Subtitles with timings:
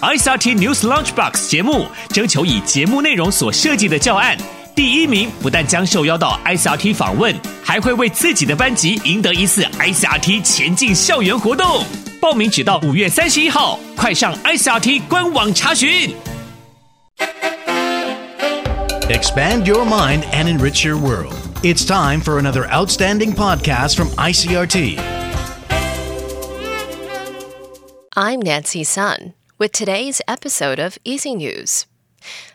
[0.00, 4.38] ICRT News Launchbox 节目，征求以节目内容所设计的教案。
[4.72, 11.84] 第一名不但将受邀到 ICRT 访问，还会为自己的班级赢得一次 ICRT 前进校园活动。
[12.20, 16.14] 报名只到五月三十一号，快上 ICRT 官网查询。
[19.10, 21.34] Expand your mind and enrich your world.
[21.62, 25.00] It's time for another outstanding podcast from ICRT.
[28.14, 31.86] I'm Nancy Sun with today's episode of Easy News.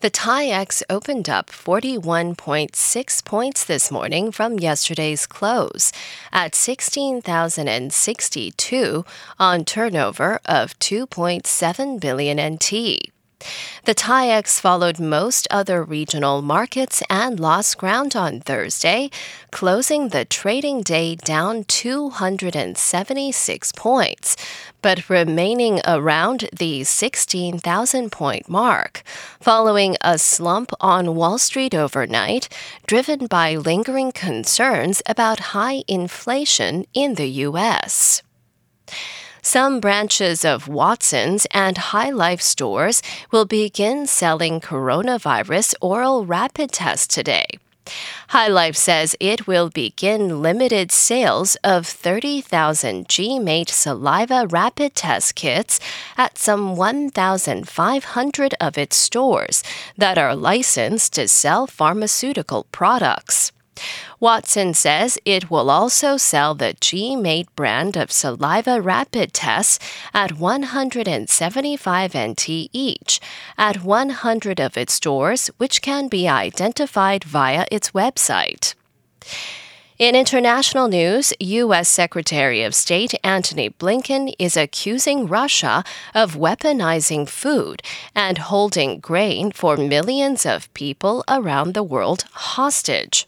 [0.00, 5.92] The TAIEX opened up 41.6 points this morning from yesterday's close
[6.32, 9.04] at 16,062
[9.38, 13.10] on turnover of 2.7 billion NT.
[13.84, 19.08] The TAIEX followed most other regional markets and lost ground on Thursday,
[19.50, 24.36] closing the trading day down 276 points,
[24.82, 29.02] but remaining around the 16,000 point mark,
[29.40, 32.50] following a slump on Wall Street overnight,
[32.86, 38.22] driven by lingering concerns about high inflation in the U.S.
[39.42, 47.46] Some branches of Watson's and Hi-Life stores will begin selling coronavirus oral rapid tests today.
[48.28, 55.80] Hi-Life says it will begin limited sales of 30,000 G-Mate saliva rapid test kits
[56.16, 59.62] at some 1,500 of its stores
[59.96, 63.47] that are licensed to sell pharmaceutical products.
[64.20, 69.78] Watson says it will also sell the G-Mate brand of saliva rapid tests
[70.12, 73.20] at 175 NT each
[73.56, 78.74] at 100 of its stores, which can be identified via its website.
[80.00, 81.88] In international news, U.S.
[81.88, 87.82] Secretary of State Antony Blinken is accusing Russia of weaponizing food
[88.16, 93.26] and holding grain for millions of people around the world hostage.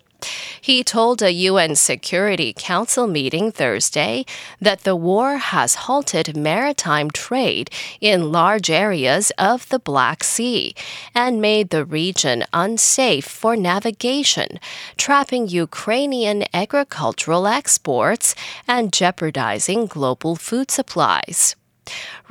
[0.61, 4.25] He told a UN Security Council meeting Thursday
[4.61, 10.75] that the war has halted maritime trade in large areas of the Black Sea
[11.15, 14.61] and made the region unsafe for navigation,
[14.97, 18.35] trapping Ukrainian agricultural exports
[18.69, 21.57] and jeopardizing global food supplies.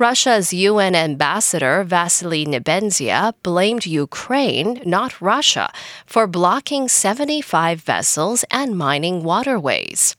[0.00, 5.70] Russia's UN ambassador Vasily Nebenzia blamed Ukraine, not Russia,
[6.06, 10.16] for blocking 75 vessels and mining waterways.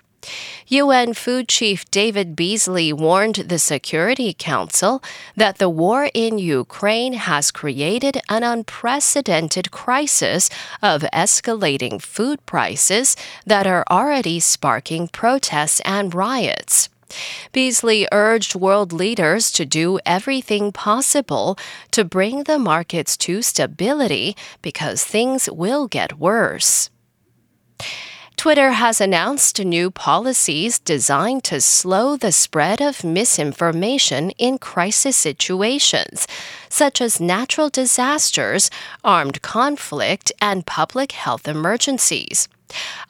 [0.67, 5.01] UN Food Chief David Beasley warned the Security Council
[5.35, 10.51] that the war in Ukraine has created an unprecedented crisis
[10.83, 13.15] of escalating food prices
[13.47, 16.87] that are already sparking protests and riots.
[17.51, 21.57] Beasley urged world leaders to do everything possible
[21.91, 26.89] to bring the markets to stability because things will get worse.
[28.41, 36.27] Twitter has announced new policies designed to slow the spread of misinformation in crisis situations,
[36.67, 38.71] such as natural disasters,
[39.03, 42.47] armed conflict, and public health emergencies.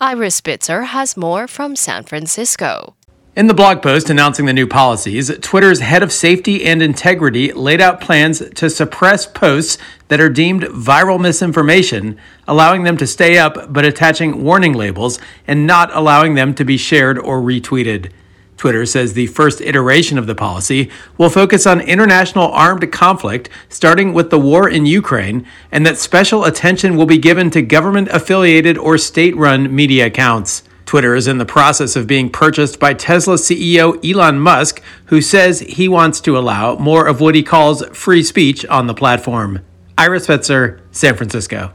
[0.02, 2.96] Iris Spitzer has more from San Francisco.
[3.34, 7.80] In the blog post announcing the new policies, Twitter's head of safety and integrity laid
[7.80, 9.78] out plans to suppress posts
[10.10, 15.66] that are deemed viral misinformation, allowing them to stay up but attaching warning labels and
[15.66, 18.12] not allowing them to be shared or retweeted.
[18.58, 24.12] Twitter says the first iteration of the policy will focus on international armed conflict, starting
[24.12, 28.78] with the war in Ukraine, and that special attention will be given to government affiliated
[28.78, 30.64] or state run media accounts.
[30.92, 35.62] Twitter is in the process of being purchased by Tesla CEO Elon Musk, who says
[35.62, 39.62] he wants to allow more of what he calls free speech on the platform.
[39.98, 41.74] Iris Spitzer, San Francisco.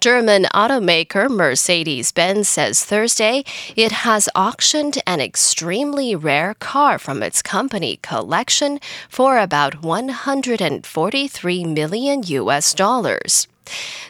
[0.00, 3.44] German automaker Mercedes Benz says Thursday
[3.76, 12.22] it has auctioned an extremely rare car from its company collection for about 143 million
[12.24, 13.46] US dollars.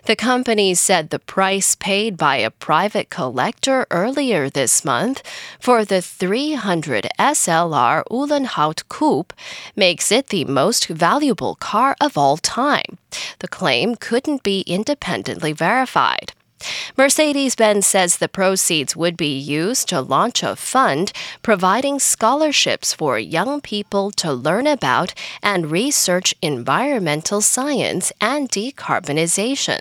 [0.06, 5.22] The company said the price paid by a private collector earlier this month
[5.60, 9.32] for the 300 SLR Uhlenhaut Coupe
[9.76, 12.98] makes it the most valuable car of all time.
[13.38, 16.32] The claim couldn't be independently verified.
[16.96, 21.12] Mercedes Benz says the proceeds would be used to launch a fund
[21.42, 29.80] providing scholarships for young people to learn about and research environmental science and decarbonization.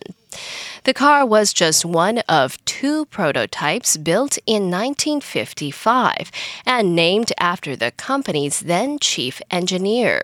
[0.83, 6.31] The car was just one of two prototypes built in 1955
[6.66, 10.24] and named after the company's then chief engineer.